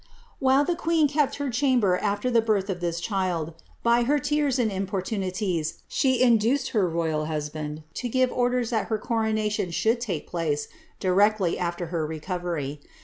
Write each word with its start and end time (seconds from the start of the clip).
While 0.39 0.65
the 0.65 0.73
queen 0.75 1.07
kept 1.07 1.35
her 1.35 1.51
chamber 1.51 1.95
af\er 1.95 2.31
the 2.31 2.41
birth 2.41 2.71
of 2.71 2.79
this 2.79 2.99
child, 2.99 3.53
by 3.83 4.01
her 4.05 4.17
tears 4.17 4.57
and 4.57 4.71
importunities 4.71 5.83
she 5.87 6.23
induced 6.23 6.69
her 6.69 6.89
royal 6.89 7.25
husband 7.25 7.83
to 8.01 8.09
give 8.09 8.31
orders^ 8.31 8.71
that 8.71 8.87
her 8.87 8.97
coronation 8.97 9.69
should 9.69 10.01
take 10.01 10.25
place 10.25 10.67
directly 10.99 11.55
after 11.59 11.85
her 11.93 12.03
recovery. 12.07 12.81